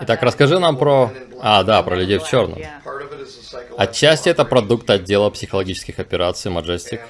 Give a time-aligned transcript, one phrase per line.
[0.00, 1.10] Итак, расскажи нам про...
[1.40, 2.58] А, да, про людей в черном.
[3.76, 7.00] Отчасти это продукт отдела психологических операций Majestic.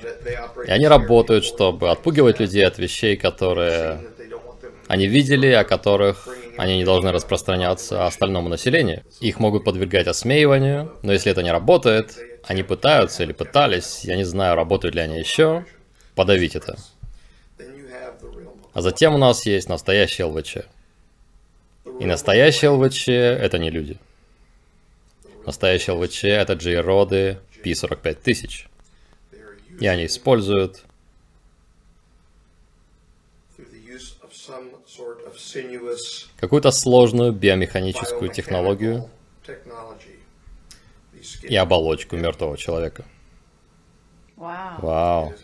[0.67, 4.01] И они работают, чтобы отпугивать людей от вещей, которые
[4.89, 9.05] они видели, о которых они не должны распространяться остальному населению.
[9.21, 14.25] Их могут подвергать осмеиванию, но если это не работает, они пытаются или пытались, я не
[14.25, 15.65] знаю, работают ли они еще,
[16.15, 16.77] подавить это.
[18.73, 20.59] А затем у нас есть настоящий ЛВЧ.
[22.01, 23.99] И настоящие ЛВЧ— это не люди.
[25.47, 28.69] Настоящие ЛВЧ— это J-роды P45 тысяч.
[29.81, 30.85] И они используют
[36.39, 39.09] какую-то сложную биомеханическую технологию
[41.43, 43.05] и оболочку мертвого человека.
[44.37, 45.35] Вау.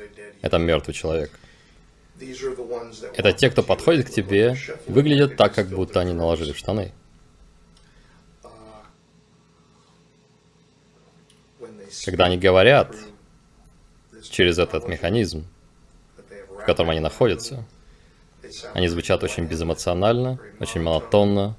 [0.42, 1.31] Это мертвый человек.
[3.14, 6.92] Это те, кто подходит к тебе, выглядят так, как будто они наложили штаны.
[12.05, 12.94] Когда они говорят
[14.22, 15.47] через этот механизм,
[16.50, 17.64] в котором они находятся,
[18.72, 21.56] они звучат очень безэмоционально, очень монотонно,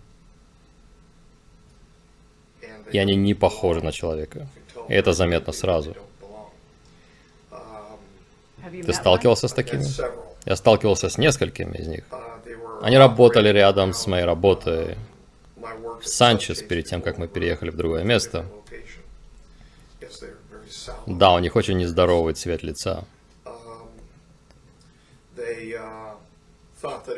[2.92, 4.48] и они не похожи на человека.
[4.88, 5.96] И это заметно сразу.
[8.72, 9.84] Ты сталкивался с такими?
[10.46, 12.04] Я сталкивался с несколькими из них.
[12.82, 14.98] Они работали рядом с моей работой
[16.02, 18.46] в Санчес перед тем, как мы переехали в другое место.
[21.08, 23.06] Да, у них очень нездоровый цвет лица.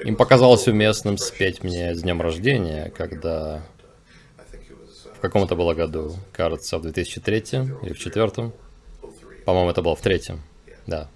[0.03, 3.61] Им показалось уместным спеть мне с днем рождения, когда
[5.15, 8.51] в каком-то было году, кажется, в 2003 или в 2004.
[9.45, 10.41] По-моему, это было в третьем,
[10.85, 11.09] да.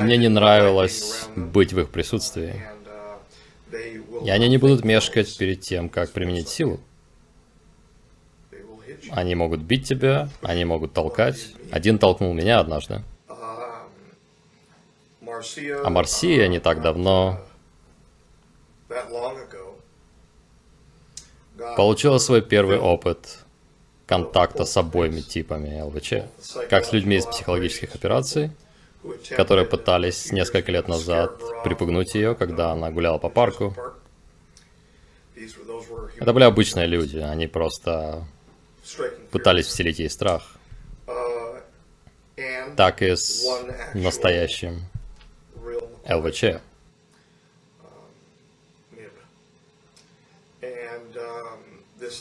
[0.00, 2.62] Мне не нравилось быть в их присутствии.
[4.24, 6.80] И они не будут мешкать перед тем, как применить силу.
[9.10, 11.48] Они могут бить тебя, они могут толкать.
[11.70, 13.02] Один толкнул меня однажды.
[15.22, 17.40] А Марсия не так давно
[21.76, 23.38] получила свой первый опыт
[24.06, 26.14] контакта с обоими типами ЛВЧ.
[26.68, 28.50] Как с людьми из психологических операций,
[29.36, 33.74] которые пытались несколько лет назад припугнуть ее, когда она гуляла по парку.
[36.18, 38.24] Это были обычные люди, они просто
[39.30, 40.56] пытались вселить ей страх.
[42.76, 43.46] Так и с
[43.94, 44.82] настоящим
[46.08, 46.44] ЛВЧ.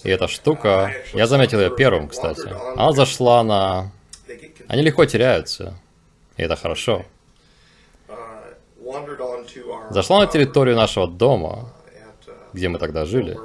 [0.03, 2.47] И эта штука, я заметил ее первым, кстати.
[2.75, 3.91] Она зашла на...
[4.67, 5.77] Они легко теряются.
[6.39, 7.05] И это хорошо.
[9.89, 11.69] Зашла на территорию нашего дома,
[12.53, 13.37] где мы тогда жили.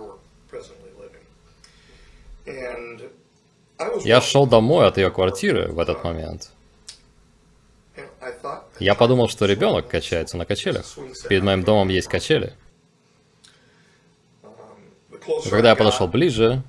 [4.05, 6.53] Я шел домой от ее квартиры в этот момент.
[8.79, 10.87] Я подумал, что ребенок качается на качелях.
[11.29, 12.53] Перед моим домом есть качели.
[14.41, 16.63] Но когда я подошел ближе,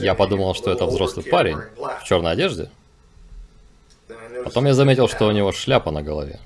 [0.00, 2.68] я подумал, что это взрослый парень в черной одежде.
[4.44, 6.38] Потом я заметил, что у него шляпа на голове.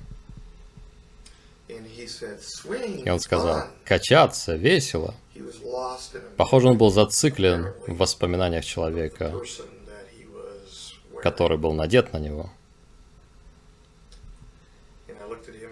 [3.05, 5.15] И он сказал, качаться, весело.
[6.37, 9.33] Похоже, он был зациклен в воспоминаниях человека,
[11.21, 12.49] который был надет на него.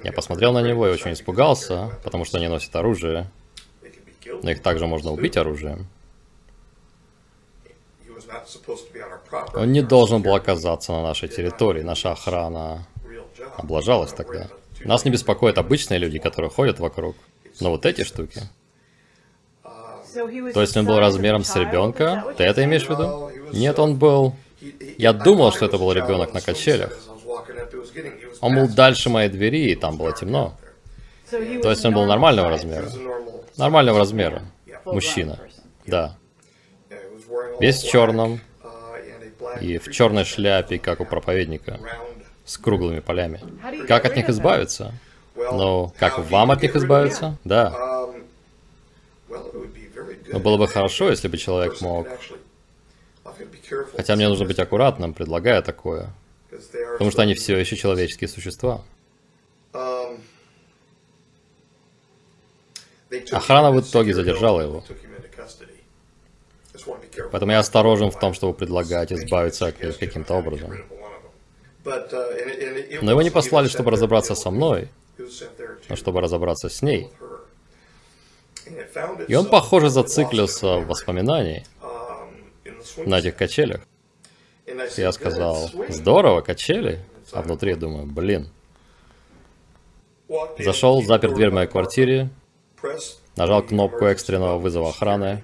[0.04, 3.30] Я посмотрел на него и очень испугался, потому что они носят оружие,
[4.44, 5.88] но их также можно убить оружием.
[9.54, 11.82] Он не должен был оказаться на нашей территории.
[11.82, 12.86] Наша охрана
[13.58, 14.48] облажалась тогда.
[14.86, 17.16] Нас не беспокоят обычные люди, которые ходят вокруг.
[17.60, 18.42] Но вот эти штуки.
[20.54, 22.24] То есть он был размером с ребенка?
[22.38, 23.32] Ты это имеешь в виду?
[23.52, 24.34] Нет, он был...
[24.98, 26.98] Я думал, что это был ребенок на качелях.
[28.42, 30.54] Он был дальше моей двери, и там было темно.
[31.30, 32.90] То есть он был нормального размера.
[33.58, 34.44] Нормального размера.
[34.86, 35.40] Мужчина.
[35.86, 36.18] Да.
[37.60, 38.40] Весь в черном.
[39.62, 41.80] И в черной шляпе, как у проповедника.
[42.46, 43.42] С круглыми полями.
[43.88, 44.94] Как от них избавиться?
[45.36, 47.38] Ну, как вам от них избавиться?
[47.44, 48.08] Да.
[49.30, 52.08] Но было бы хорошо, если бы человек мог...
[53.96, 56.10] Хотя мне нужно быть аккуратным, предлагая такое.
[56.94, 58.82] Потому что они все еще человеческие существа.
[63.32, 64.84] Охрана в итоге задержала его.
[67.32, 70.72] Поэтому я осторожен в том, чтобы предлагать избавиться от них каким-то образом.
[73.02, 74.90] Но его не послали, чтобы разобраться со мной.
[75.90, 77.10] но чтобы разобраться с ней.
[79.28, 81.66] И он, похоже, зациклился в воспоминании
[82.98, 83.82] на этих качелях.
[84.98, 87.00] Я сказал, здорово, качели.
[87.32, 88.50] А внутри думаю, блин.
[90.60, 92.30] Зашел, запер дверь в моей квартире,
[93.38, 95.44] нажал кнопку экстренного вызова охраны,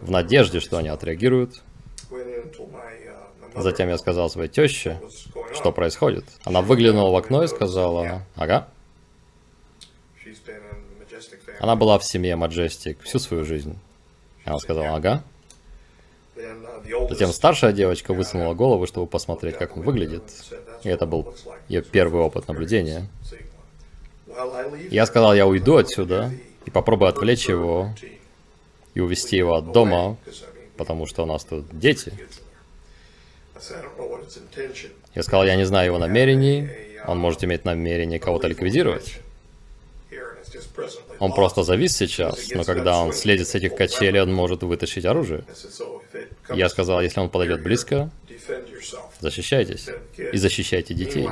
[0.00, 1.62] в надежде, что они отреагируют.
[3.56, 5.00] Затем я сказал своей теще,
[5.54, 6.24] что происходит.
[6.44, 8.68] Она выглянула в окно и сказала, ага.
[11.58, 13.78] Она была в семье Маджестик всю свою жизнь.
[14.44, 15.22] Она сказала, ага.
[17.10, 20.22] Затем старшая девочка высунула голову, чтобы посмотреть, как он выглядит.
[20.82, 21.34] И это был
[21.68, 23.08] ее первый опыт наблюдения.
[24.90, 26.30] Я сказал, я уйду отсюда
[26.64, 27.90] и попробую отвлечь его
[28.94, 30.16] и увести его от дома,
[30.76, 32.12] потому что у нас тут дети.
[35.14, 36.68] Я сказал, я не знаю его намерений,
[37.06, 39.20] он может иметь намерение кого-то ликвидировать.
[41.18, 45.44] Он просто завис сейчас, но когда он следит с этих качелей, он может вытащить оружие.
[46.48, 48.10] Я сказал, если он подойдет близко,
[49.20, 49.88] защищайтесь
[50.32, 51.28] и защищайте детей.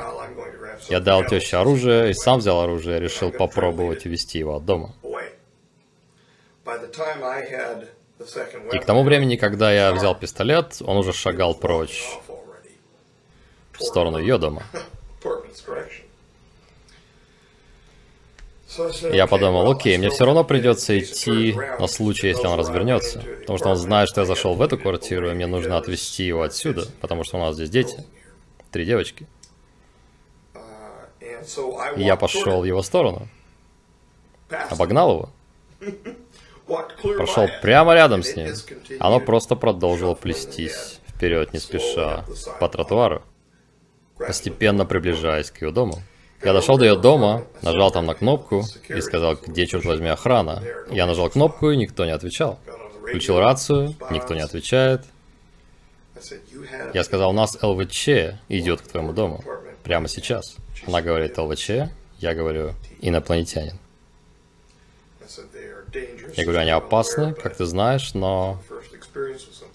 [0.89, 4.93] Я дал теще оружие и сам взял оружие, решил попробовать увести его от дома.
[8.73, 12.03] И к тому времени, когда я взял пистолет, он уже шагал прочь
[13.73, 14.63] в сторону ее дома.
[19.11, 23.19] Я подумал, окей, мне все равно придется идти на случай, если он развернется.
[23.41, 26.43] Потому что он знает, что я зашел в эту квартиру, и мне нужно отвезти его
[26.43, 28.05] отсюда, потому что у нас здесь дети.
[28.71, 29.27] Три девочки.
[31.97, 33.27] И я пошел в его сторону.
[34.69, 35.29] Обогнал его.
[37.01, 38.49] Прошел прямо рядом с ним.
[38.99, 42.25] Оно просто продолжило плестись вперед, не спеша,
[42.59, 43.21] по тротуару,
[44.17, 45.95] постепенно приближаясь к ее дому.
[46.43, 50.63] Я дошел до ее дома, нажал там на кнопку и сказал, где, черт возьми, охрана.
[50.89, 52.59] Я нажал кнопку, и никто не отвечал.
[53.01, 55.01] Включил рацию, никто не отвечает.
[56.93, 58.07] Я сказал, у нас ЛВЧ
[58.47, 59.43] идет к твоему дому.
[59.83, 60.55] Прямо сейчас.
[60.87, 61.69] Она говорит ЛВЧ,
[62.19, 63.77] я говорю инопланетянин.
[66.35, 68.59] Я говорю, они опасны, как ты знаешь, но...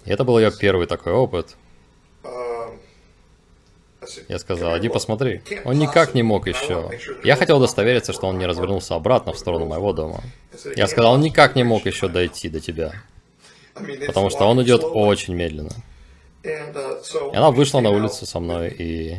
[0.05, 1.57] И это был ее первый такой опыт.
[4.29, 5.43] Я сказал, иди посмотри.
[5.65, 6.91] Он никак не мог еще.
[7.23, 10.21] Я хотел удостовериться, что он не развернулся обратно в сторону моего дома.
[10.77, 12.93] Я сказал, он никак не мог еще дойти до тебя.
[14.07, 15.73] Потому что он идет очень медленно.
[16.43, 19.17] И она вышла на улицу со мной и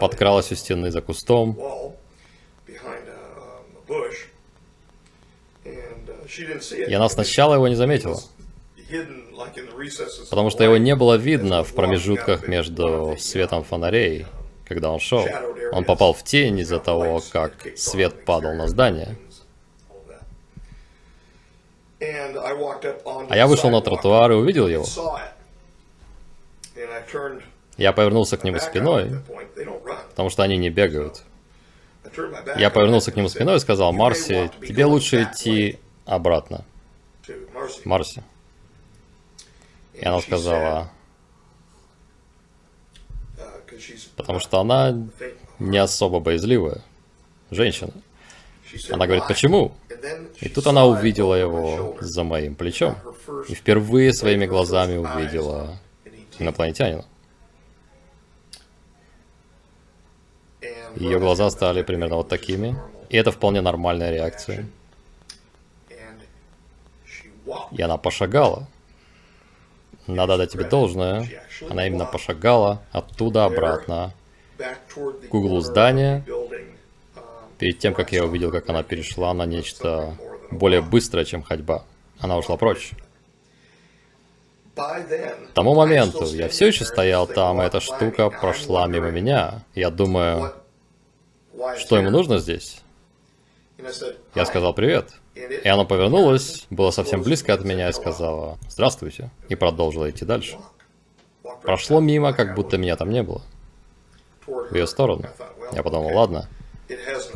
[0.00, 1.58] подкралась у стены за кустом.
[6.38, 8.20] И она сначала его не заметила.
[10.30, 14.26] Потому что его не было видно в промежутках между светом фонарей,
[14.66, 15.26] когда он шел.
[15.72, 19.16] Он попал в тень из-за того, как свет падал на здание.
[22.00, 24.84] А я вышел на тротуар и увидел его.
[27.76, 29.12] Я повернулся к нему спиной,
[30.10, 31.22] потому что они не бегают.
[32.56, 36.64] Я повернулся к нему спиной и сказал, Марси, тебе лучше идти обратно.
[37.84, 38.22] Марси.
[39.94, 40.90] И она сказала,
[44.16, 44.96] потому что она
[45.58, 46.82] не особо боязливая
[47.50, 47.92] женщина.
[48.90, 49.72] Она говорит, почему?
[50.40, 52.96] И тут она увидела его за моим плечом.
[53.48, 55.78] И впервые своими глазами увидела
[56.38, 57.04] инопланетянина.
[60.96, 62.76] Ее глаза стали примерно вот такими.
[63.10, 64.66] И это вполне нормальная реакция.
[67.72, 68.66] И она пошагала.
[70.06, 71.28] Надо дать тебе должное.
[71.68, 74.12] Она именно пошагала оттуда обратно
[75.30, 76.24] к углу здания.
[77.58, 80.16] Перед тем, как я увидел, как она перешла на нечто
[80.50, 81.84] более быстрое, чем ходьба.
[82.18, 82.92] Она ушла прочь.
[84.74, 89.62] К тому моменту я все еще стоял там, и эта штука прошла мимо меня.
[89.74, 90.54] Я думаю,
[91.78, 92.80] что ему нужно здесь?
[94.34, 95.12] Я сказал привет.
[95.34, 100.58] И она повернулась, была совсем близко от меня и сказала «Здравствуйте» и продолжила идти дальше.
[101.62, 103.42] Прошло мимо, как будто меня там не было.
[104.46, 105.24] В ее сторону.
[105.72, 106.48] Я подумал, ладно,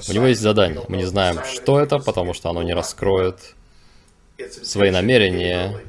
[0.09, 0.83] у него есть задание.
[0.89, 3.55] Мы не знаем, что это, потому что оно не раскроет
[4.63, 5.81] свои намерения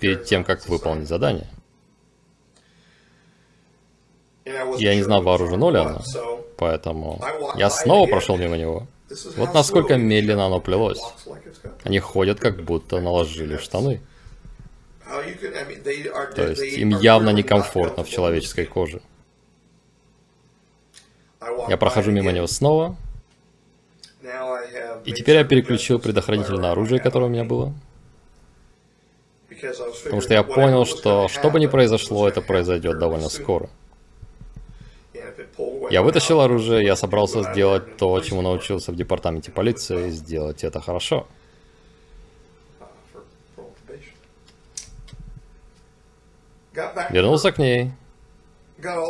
[0.00, 1.48] перед тем, как выполнить задание.
[4.44, 6.02] Я не знал, вооружено ли оно,
[6.58, 7.22] поэтому
[7.56, 8.86] я снова прошел мимо него.
[9.36, 11.00] Вот насколько медленно оно плелось.
[11.84, 14.00] Они ходят, как будто наложили штаны.
[16.34, 19.00] То есть им явно некомфортно в человеческой коже.
[21.68, 22.96] Я прохожу мимо него снова.
[25.04, 27.74] И теперь я переключил предохранитель на оружие, которое у меня было.
[30.04, 33.68] Потому что я понял, что что бы ни произошло, это произойдет довольно скоро.
[35.90, 41.26] Я вытащил оружие, я собрался сделать то, чему научился в департаменте полиции, сделать это хорошо.
[47.10, 47.92] Вернулся к ней.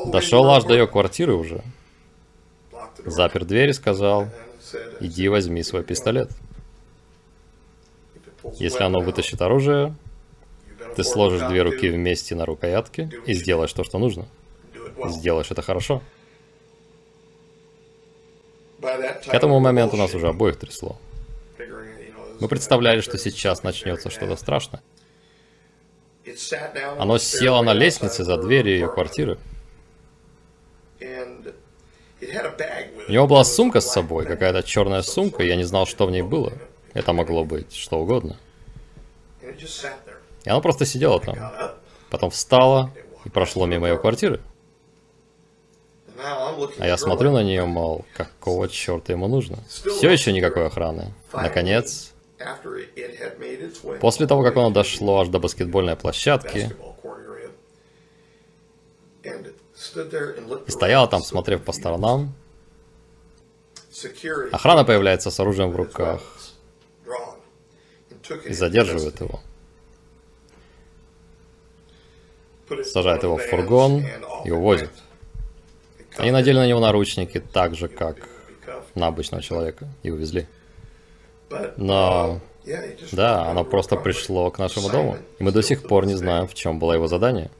[0.07, 1.62] Дошел аж до ее квартиры уже.
[3.04, 4.28] Запер дверь и сказал,
[5.00, 6.31] иди возьми свой пистолет.
[8.54, 9.95] Если оно вытащит оружие,
[10.97, 14.26] ты сложишь две руки вместе на рукоятке и сделаешь то, что нужно.
[15.07, 16.02] Сделаешь это хорошо.
[18.84, 20.98] К этому моменту нас уже обоих трясло.
[22.40, 24.82] Мы представляли, что сейчас начнется что-то страшное.
[26.98, 29.38] Оно село на лестнице за дверью ее квартиры.
[33.06, 36.22] У него была сумка с собой, какая-то черная сумка, я не знал, что в ней
[36.22, 36.52] было.
[36.94, 38.36] Это могло быть что угодно.
[40.44, 41.36] И оно просто сидело там.
[42.10, 42.90] Потом встало
[43.24, 44.40] и прошло мимо ее квартиры.
[46.78, 49.59] А я смотрю на нее, мол, какого черта ему нужно?
[49.68, 51.12] Все еще никакой охраны.
[51.33, 52.12] Наконец,
[54.00, 56.75] после того, как оно дошло аж до баскетбольной площадки,
[60.66, 62.35] и стояла там, смотрев по сторонам,
[64.52, 66.21] охрана появляется с оружием в руках
[68.44, 69.40] и задерживает его.
[72.85, 74.04] Сажает его в фургон
[74.44, 74.90] и увозит.
[76.16, 78.28] Они надели на него наручники так же, как
[78.94, 80.47] на обычного человека, и увезли.
[81.76, 82.40] Но,
[83.12, 86.54] да, оно просто пришло к нашему дому, и мы до сих пор не знаем, в
[86.54, 87.50] чем было его задание.